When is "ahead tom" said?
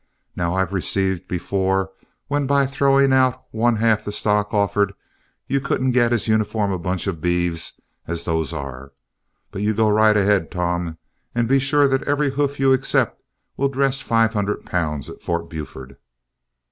10.17-10.97